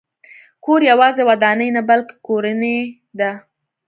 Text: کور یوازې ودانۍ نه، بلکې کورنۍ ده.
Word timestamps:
کور 0.63 0.81
یوازې 0.91 1.23
ودانۍ 1.29 1.69
نه، 1.75 1.81
بلکې 1.89 2.15
کورنۍ 2.27 2.77
ده. 3.19 3.31